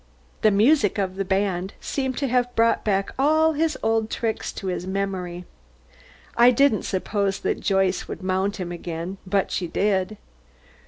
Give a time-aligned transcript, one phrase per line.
[0.41, 4.65] The music of the band seemed to have brought back all his old tricks to
[4.65, 5.45] his memory.
[6.35, 10.17] I didn't suppose that Joyce would mount him again, but she did.